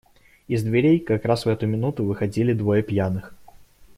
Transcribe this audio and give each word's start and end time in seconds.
Из 0.47 0.63
дверей, 0.63 0.99
как 0.99 1.25
раз 1.25 1.45
в 1.45 1.49
эту 1.49 1.67
минуту, 1.67 2.03
выходили 2.03 2.53
двое 2.53 2.81
пьяных. 2.81 3.35